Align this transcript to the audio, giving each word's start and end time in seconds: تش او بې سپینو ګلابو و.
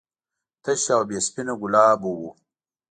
تش 0.63 0.83
او 0.93 1.01
بې 1.09 1.17
سپینو 1.27 1.53
ګلابو 1.61 2.11
و. 2.19 2.21